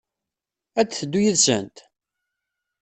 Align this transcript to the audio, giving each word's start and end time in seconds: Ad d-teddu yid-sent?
Ad 0.79 0.87
d-teddu 0.87 1.19
yid-sent? 1.23 1.77